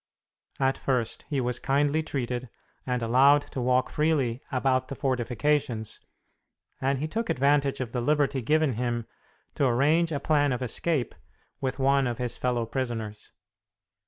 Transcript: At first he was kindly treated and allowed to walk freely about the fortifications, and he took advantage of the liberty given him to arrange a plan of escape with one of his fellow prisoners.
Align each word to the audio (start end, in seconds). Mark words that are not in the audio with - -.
At 0.59 0.79
first 0.79 1.25
he 1.29 1.39
was 1.39 1.59
kindly 1.59 2.01
treated 2.01 2.49
and 2.87 3.03
allowed 3.03 3.43
to 3.51 3.61
walk 3.61 3.87
freely 3.91 4.41
about 4.51 4.87
the 4.87 4.95
fortifications, 4.95 5.99
and 6.81 6.97
he 6.97 7.07
took 7.07 7.29
advantage 7.29 7.79
of 7.79 7.91
the 7.91 8.01
liberty 8.01 8.41
given 8.41 8.73
him 8.73 9.05
to 9.53 9.67
arrange 9.67 10.11
a 10.11 10.19
plan 10.19 10.53
of 10.53 10.63
escape 10.63 11.13
with 11.59 11.77
one 11.77 12.07
of 12.07 12.17
his 12.17 12.35
fellow 12.35 12.65
prisoners. 12.65 13.31